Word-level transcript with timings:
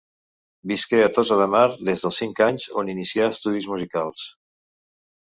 Visqué 0.69 1.01
a 1.07 1.09
Tossa 1.17 1.35
de 1.41 1.45
Mar 1.55 1.65
des 1.89 2.01
dels 2.05 2.17
cinc 2.21 2.41
anys, 2.45 2.65
on 2.83 2.89
inicià 2.93 3.27
estudis 3.35 3.67
musicals. 3.75 4.25